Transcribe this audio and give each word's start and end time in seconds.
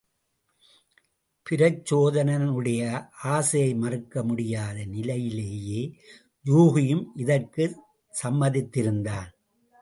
பிரச்சோதனனுடைய 1.49 3.03
ஆசையை 3.23 3.73
மறுக்க 3.75 4.23
முடியாத 4.23 4.85
நிலையிலேயே 4.85 5.81
யூகியும் 6.45 7.05
இதற்குச் 7.15 7.77
சம்மதித்திருந்தான். 8.23 9.29